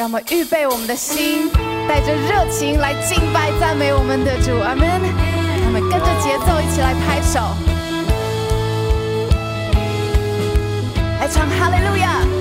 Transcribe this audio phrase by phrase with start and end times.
[0.00, 1.50] 让我们预备我们的心，
[1.86, 4.88] 带着热情来敬拜赞美我们的主，阿门。
[4.88, 7.38] 让我们跟着节奏一起来拍手，
[11.20, 12.39] 来唱哈利路亚。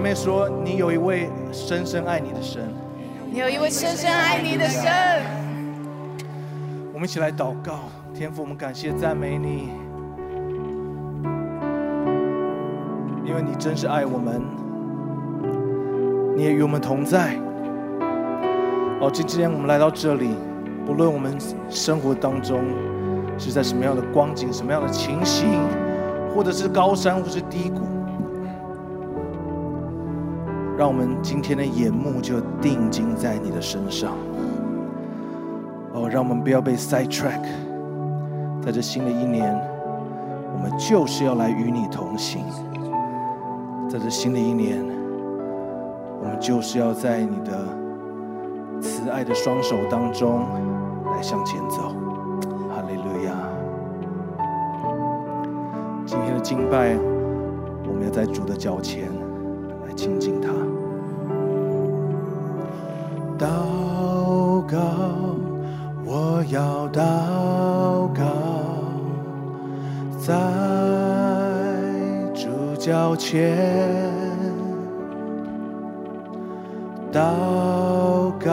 [0.00, 2.62] 妹说，你有一位深深爱你的神。
[3.30, 4.90] 你有一位深深爱你的神。
[6.92, 7.80] 我们一起来祷告，
[8.14, 9.68] 天父，我们感谢赞美你，
[13.26, 14.42] 因为你真是爱我们，
[16.34, 17.36] 你也与我们同在。
[19.00, 20.30] 哦，今天我们来到这里，
[20.86, 21.36] 不论我们
[21.68, 22.64] 生活当中
[23.38, 25.46] 是在什么样的光景、什么样的情形，
[26.34, 27.80] 或者是高山，或是低谷。
[30.80, 34.14] 让我们今天的眼目就定睛在你的身上。
[35.92, 37.42] 哦，让我们不要被 side track。
[38.62, 39.54] 在这新的一年，
[40.54, 42.46] 我们就是要来与你同行。
[43.90, 44.82] 在这新的一年，
[46.18, 50.46] 我们就是要在你的慈爱的双手当中
[51.14, 51.94] 来向前走。
[52.70, 53.34] 哈利路亚！
[56.06, 56.96] 今天的敬拜，
[57.86, 59.10] 我们要在主的脚前
[59.86, 60.39] 来亲近
[73.30, 73.54] 前。
[77.12, 77.20] 祷
[78.40, 78.50] 告，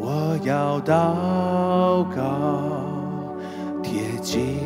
[0.00, 2.20] 我要祷告，
[3.84, 4.58] 贴近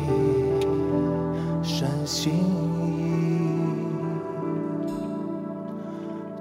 [1.61, 2.33] 神心
[2.87, 3.51] 意，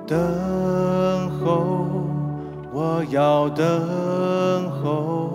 [0.06, 0.18] 等
[1.38, 1.84] 候。
[2.72, 3.66] 我要等
[4.82, 5.28] 候，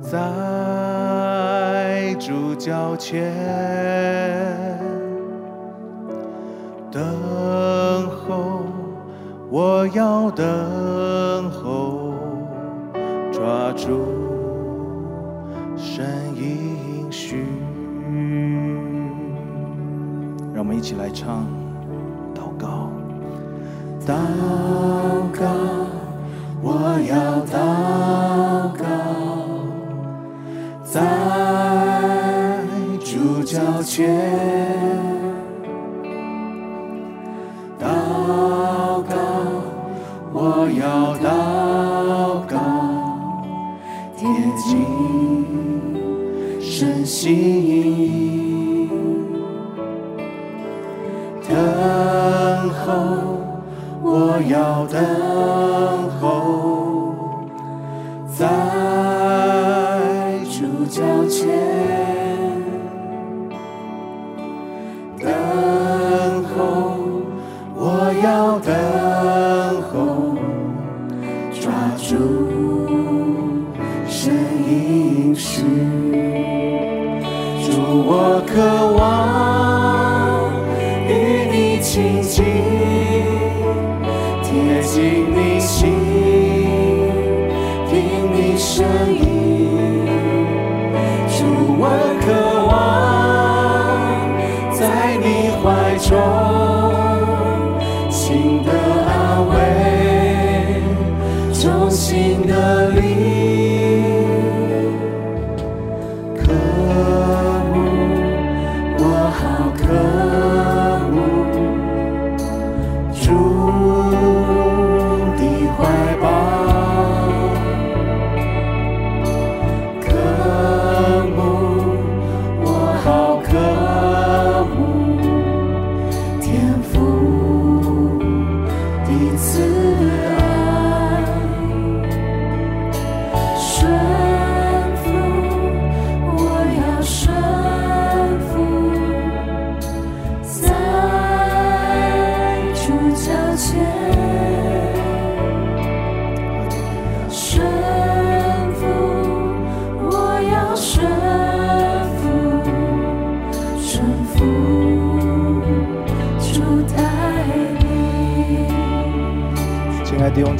[0.00, 3.34] 在主脚前
[9.60, 12.14] 我要等候，
[13.32, 14.06] 抓住
[15.76, 17.44] 神应许。
[20.54, 21.44] 让我们一起来唱
[22.32, 22.88] 祷告，
[24.06, 24.14] 祷
[25.36, 25.44] 告。
[26.62, 27.58] 我要祷
[28.78, 28.84] 告，
[30.84, 31.02] 在
[33.00, 35.17] 主脚前
[40.50, 41.28] 我要祷
[42.48, 42.56] 告，
[44.16, 44.26] 贴
[44.56, 44.66] 近
[46.58, 47.28] 神心，
[51.46, 51.50] 等
[52.70, 52.86] 候，
[54.02, 54.96] 我要等
[56.18, 57.14] 候，
[58.34, 58.40] 在
[60.44, 60.56] 主
[60.88, 60.96] 脚
[61.28, 61.46] 前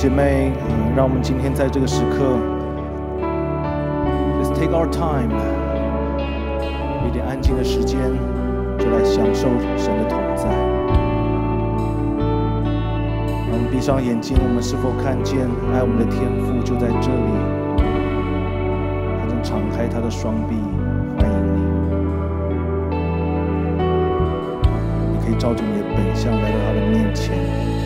[0.09, 0.50] 姐妹，
[0.97, 2.38] 让我们今天在这个时刻
[4.41, 5.29] ，Let's take our time，
[7.07, 8.00] 一点安静的时间，
[8.79, 10.49] 就来享受神的同在。
[13.45, 17.31] 让我们闭上眼睛，我们是否看见爱我们的天父就在这里？
[19.21, 20.57] 他正敞开他的双臂
[21.19, 21.61] 欢迎你。
[25.12, 27.77] 你可以照着你的本相来到他的面前。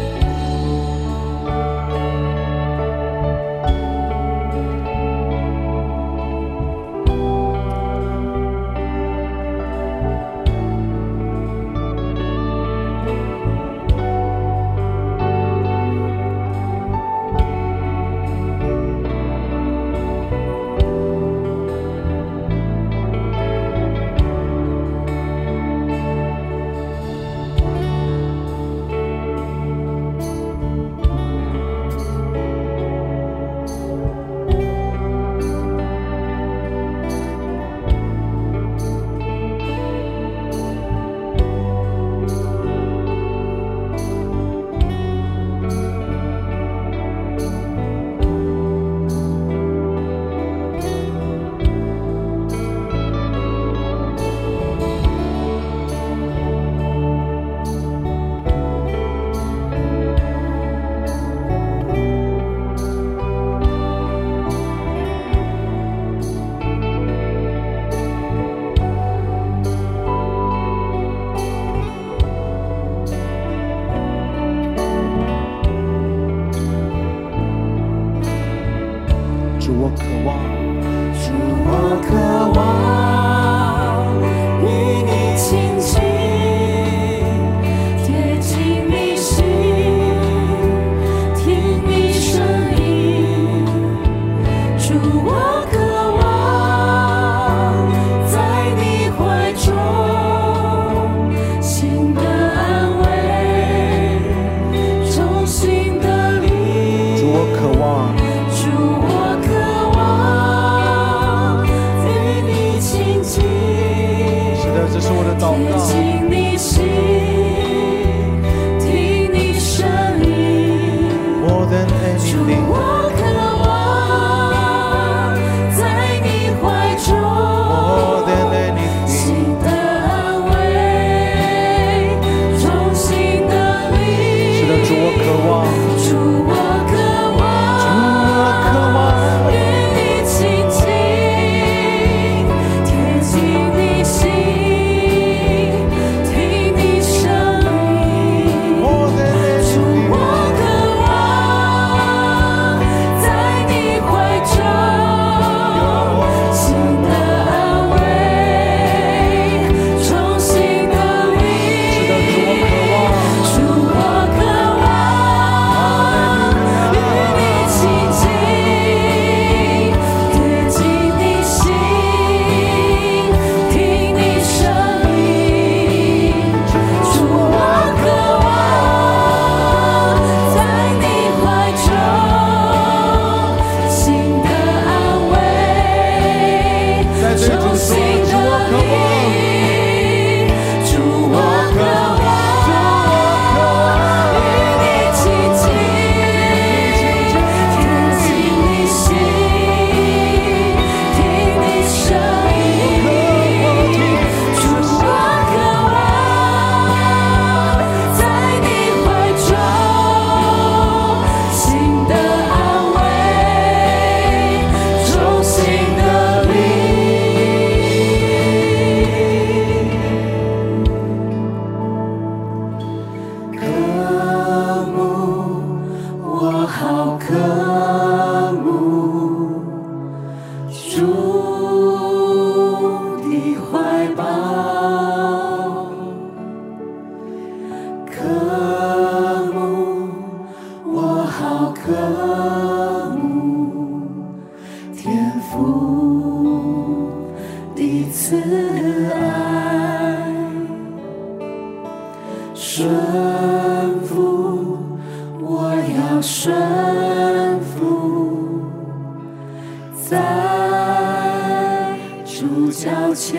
[262.73, 263.39] 脚前，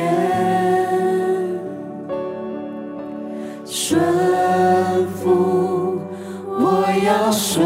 [3.65, 3.99] 顺
[5.07, 5.99] 服，
[6.47, 7.65] 我要顺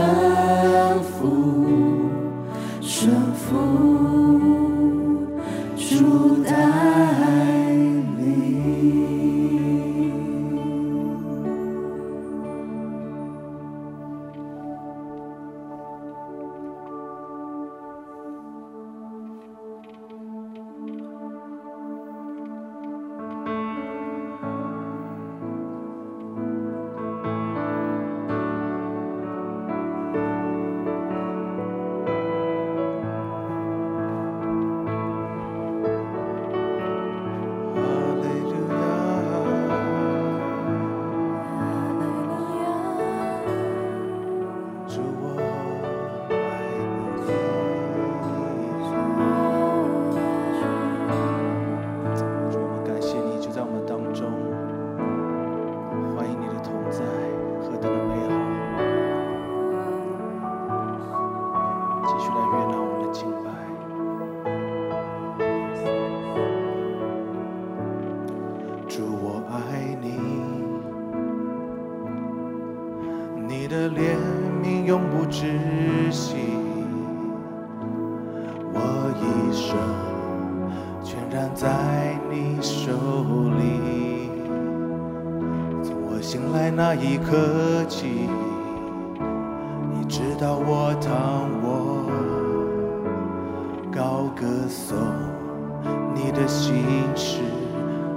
[96.17, 96.73] 你的心
[97.15, 97.41] 是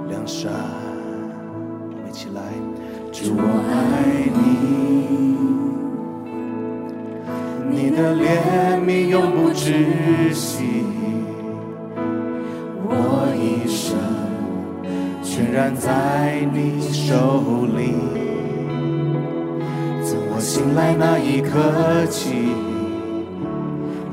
[0.09, 0.51] 良善。
[0.51, 2.41] 我们一起来，
[3.11, 3.73] 主我爱
[4.33, 4.41] 你，
[7.69, 10.83] 你的怜悯永不止息，
[12.83, 12.89] 我
[13.37, 13.95] 一生
[15.21, 17.93] 全然在你手里。
[20.03, 22.33] 从我醒来那一刻起，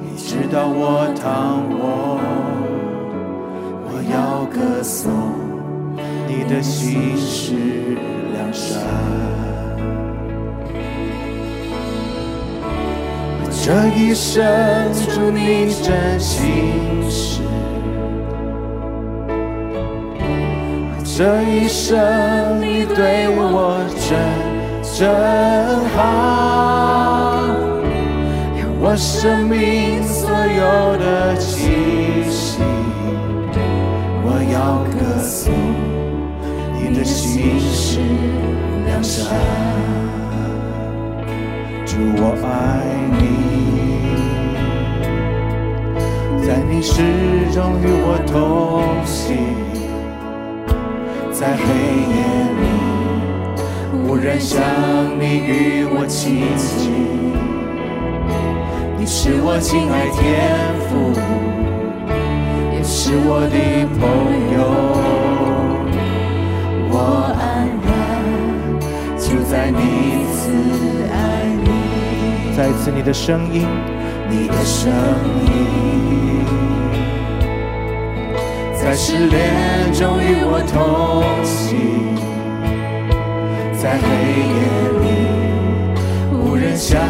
[0.02, 2.20] 你知道我躺卧，
[4.58, 5.12] 歌颂
[6.26, 7.54] 你的心是
[8.32, 8.82] 良善。
[13.50, 14.44] 这一生
[15.14, 16.42] 祝你真心
[17.08, 17.42] 实，
[21.04, 24.18] 这一生你对我真
[24.82, 25.08] 真
[25.94, 27.44] 好，
[28.80, 32.27] 我生命所有的情，
[34.58, 35.54] 要歌颂
[36.74, 38.00] 你的心是
[38.86, 39.24] 良善，
[41.86, 42.48] 主我爱
[43.12, 43.22] 你。
[46.44, 46.92] 在你始
[47.54, 48.34] 终与我同
[49.06, 49.36] 行，
[51.30, 51.62] 在黑
[52.16, 52.18] 夜
[52.58, 52.62] 里，
[54.08, 54.58] 无人像
[55.20, 56.90] 你与我亲近。
[58.98, 60.18] 你是我亲爱天
[60.88, 61.14] 父，
[63.08, 63.56] 是我的
[63.96, 64.04] 朋
[64.52, 64.60] 友。
[66.90, 66.94] 我
[67.40, 67.40] 安
[67.88, 67.88] 然
[69.16, 69.80] 就在你
[70.36, 70.38] 慈
[71.10, 71.16] 爱
[71.64, 71.66] 里。
[72.54, 73.66] 再次，你的声音，
[74.28, 74.92] 你的声
[75.46, 75.48] 音。
[78.74, 82.14] 在失恋中与我同行，
[83.72, 84.06] 在黑
[84.52, 84.60] 夜
[85.00, 85.06] 里，
[86.36, 87.00] 无人像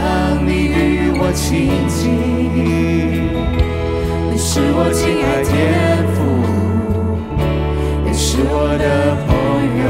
[0.46, 1.98] 你与我亲近。
[4.30, 5.52] 你是我亲爱天，
[8.38, 8.86] 是我的
[9.26, 9.30] 朋
[9.82, 9.84] 友。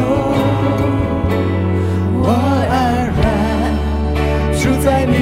[2.25, 2.27] 我
[2.73, 2.75] 安
[3.21, 3.23] 然
[4.59, 5.13] 住在你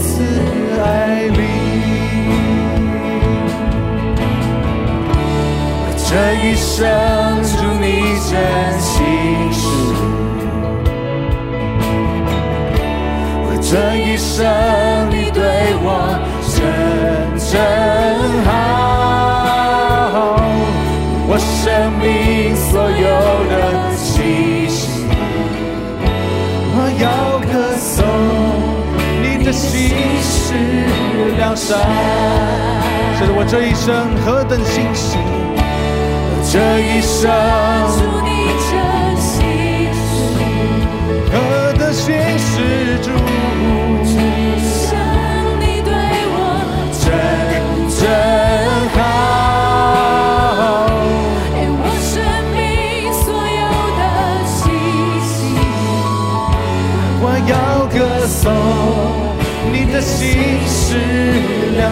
[0.00, 0.08] 慈
[0.80, 1.38] 爱里。
[6.08, 6.10] 这
[6.42, 6.72] 一生
[7.44, 7.84] 祝你
[8.24, 8.32] 真
[8.80, 8.88] 心
[9.52, 9.60] 实
[13.44, 14.32] 意，这一生
[15.10, 15.38] 你对
[15.82, 15.86] 我
[27.00, 28.04] 要歌颂
[29.22, 30.52] 你的心是
[31.38, 31.78] 良善，
[33.18, 35.16] 这是我这一生何等欣喜。
[36.52, 37.30] 这一生，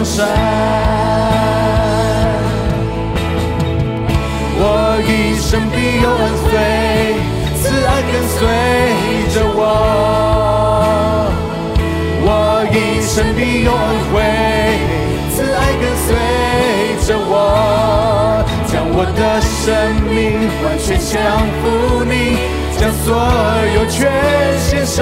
[0.03, 0.27] 是良善。
[4.61, 4.63] 我
[5.05, 5.09] 一
[5.39, 6.51] 生必有恩惠，
[7.55, 8.37] 慈爱跟随
[9.33, 9.59] 着我。
[12.21, 12.27] 我
[12.71, 13.79] 一生必有恩
[14.11, 14.15] 惠，
[15.33, 16.07] 慈爱跟随
[17.07, 17.31] 着我，
[18.67, 19.65] 将我的生
[20.13, 20.17] 命
[20.63, 21.15] 完全降
[21.61, 21.63] 服
[22.05, 22.13] 你，
[22.77, 23.07] 将所
[23.75, 23.97] 有全
[24.59, 24.97] 献上。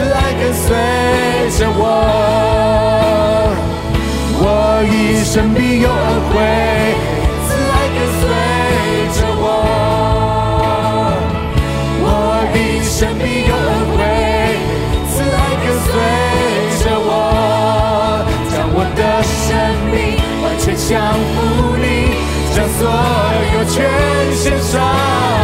[0.00, 0.64] 慈爱跟随
[1.58, 1.84] 着我。
[4.40, 4.44] 我
[4.88, 6.34] 一生必有恩惠，
[7.44, 8.22] 慈爱跟随
[9.12, 9.44] 着我。
[12.00, 12.08] 我
[12.56, 14.00] 一生必有恩惠，
[15.10, 15.92] 慈爱跟随
[16.80, 19.38] 着我，将我的生
[19.92, 21.36] 命完全降服
[21.76, 21.84] 你，
[22.56, 22.80] 将所
[23.52, 23.76] 有全
[24.34, 25.39] 献上。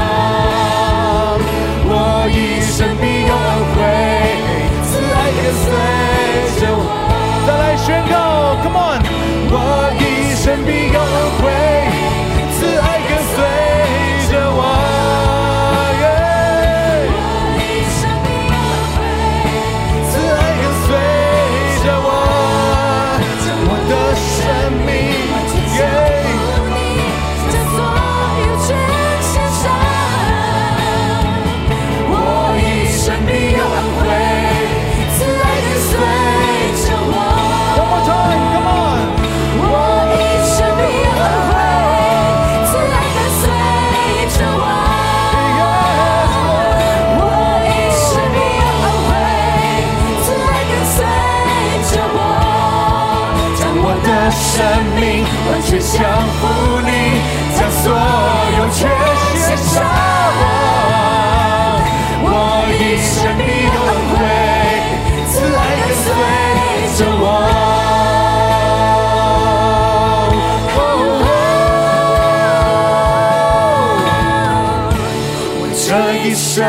[76.56, 76.64] 生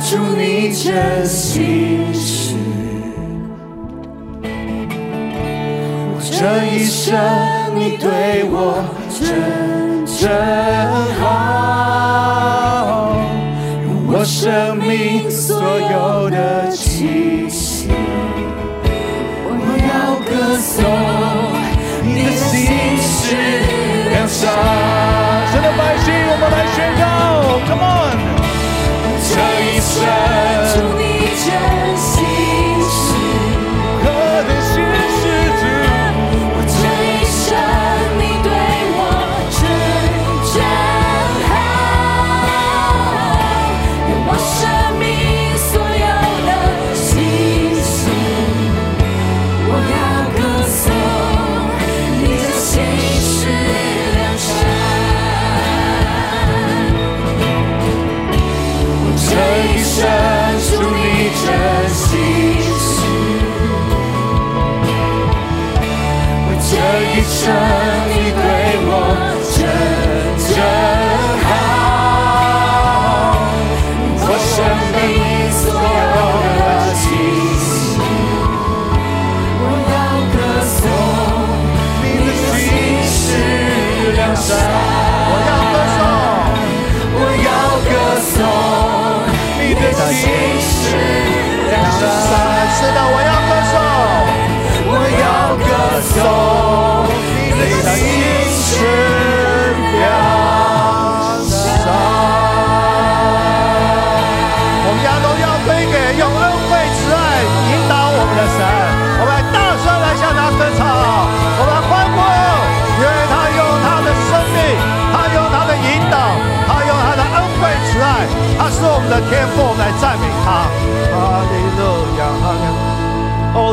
[0.00, 2.54] 祝你真心事。
[6.12, 7.16] 我这一生
[7.74, 10.28] 你对我真真
[11.18, 11.24] 好，
[13.82, 15.30] 用我生命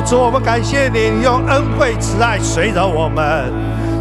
[0.09, 3.51] 主，我们感谢你，用恩惠慈爱随着我们。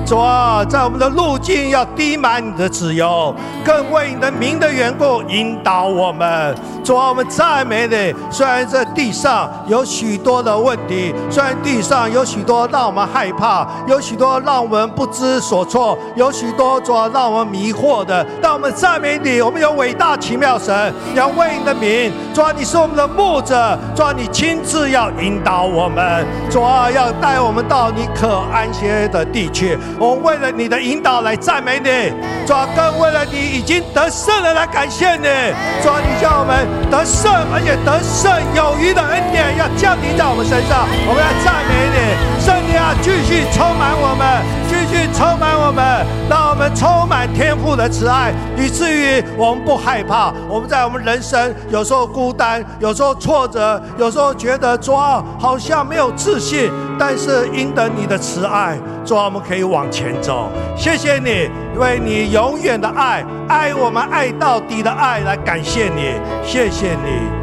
[0.06, 6.54] 主啊，在我们的路径要滴满你的自由，更为你的名的缘故引导我们。
[6.86, 8.14] 主啊，我们赞美你。
[8.30, 19.42] 虽然这地上有许多的问题，虽然地上有许多让我们害怕，有许多让我们不知所措，有许多主啊让我们迷惑的，但我们赞美你。
[19.42, 22.12] 我们有伟大奇妙神，要为你的名。
[22.32, 29.76] 主啊，你是我们的牧者，主啊，你亲自要引导我们，主啊，要带我们到你可安歇的地区。
[29.98, 32.12] 我们为了你的引导来赞美你，
[32.46, 35.26] 主啊，更为了你已经得胜了来感谢你。
[35.82, 40.86] 主啊，你叫我们得胜，而且得胜有余的恩典要降临在我们身上。
[41.06, 41.98] 我们要赞美你，
[42.40, 50.32] 圣灵啊，继续充满我们，继续充满我们，让我们充满天赋的慈爱，以至于我们不害怕。
[50.48, 60.50] 我们在我们人生有时候孤单，有时候挫折，有时候觉得主啊好像没有自信，但是因得你的慈爱，主啊我们可以往前走。
[60.76, 67.35] 谢谢你，为你永远的爱，爱我们爱到底的爱来感谢你，谢谢你。